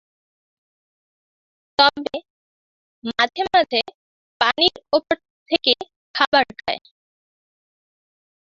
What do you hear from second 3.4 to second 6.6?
মাঝে পানির উপরে থেকে খাবার